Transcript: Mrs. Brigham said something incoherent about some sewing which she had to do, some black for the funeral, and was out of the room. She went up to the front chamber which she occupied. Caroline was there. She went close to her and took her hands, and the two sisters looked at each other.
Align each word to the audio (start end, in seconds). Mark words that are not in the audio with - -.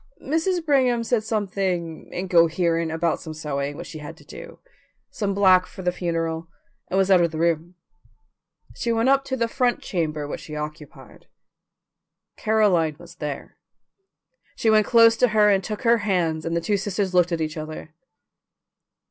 Mrs. 0.23 0.65
Brigham 0.65 1.03
said 1.03 1.23
something 1.23 2.09
incoherent 2.11 2.91
about 2.91 3.21
some 3.21 3.35
sewing 3.35 3.77
which 3.77 3.85
she 3.85 3.99
had 3.99 4.17
to 4.17 4.25
do, 4.25 4.57
some 5.11 5.35
black 5.35 5.67
for 5.67 5.83
the 5.83 5.91
funeral, 5.91 6.47
and 6.87 6.97
was 6.97 7.11
out 7.11 7.21
of 7.21 7.29
the 7.29 7.37
room. 7.37 7.75
She 8.75 8.91
went 8.91 9.09
up 9.09 9.23
to 9.25 9.37
the 9.37 9.47
front 9.47 9.83
chamber 9.83 10.27
which 10.27 10.41
she 10.41 10.55
occupied. 10.55 11.27
Caroline 12.35 12.95
was 12.97 13.17
there. 13.17 13.57
She 14.55 14.71
went 14.71 14.87
close 14.87 15.15
to 15.17 15.27
her 15.37 15.51
and 15.51 15.63
took 15.63 15.83
her 15.83 15.99
hands, 15.99 16.45
and 16.47 16.57
the 16.57 16.61
two 16.61 16.77
sisters 16.77 17.13
looked 17.13 17.31
at 17.31 17.39
each 17.39 17.55
other. 17.55 17.93